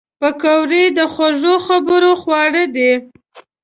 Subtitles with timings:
[0.19, 2.91] پکورې د خوږو خبرو خواړه دي